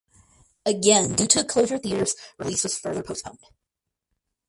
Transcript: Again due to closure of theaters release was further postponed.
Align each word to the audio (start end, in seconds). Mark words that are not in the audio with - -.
Again 0.65 1.13
due 1.13 1.27
to 1.27 1.43
closure 1.43 1.75
of 1.75 1.83
theaters 1.83 2.15
release 2.39 2.63
was 2.63 2.75
further 2.75 3.03
postponed. 3.03 3.37